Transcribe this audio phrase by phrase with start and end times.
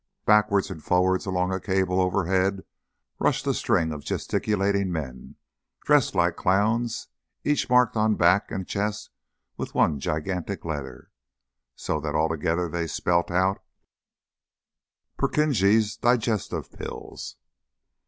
[0.25, 2.63] Backwards and forwards along a cable overhead
[3.19, 5.35] rushed a string of gesticulating men,
[5.83, 7.09] dressed like clowns,
[7.43, 9.11] each marked on back and chest
[9.57, 11.11] with one gigantic letter,
[11.75, 13.61] so that altogether they spelt out:
[15.19, 17.35] "PURKINJE'S DIGESTIVE PILLS."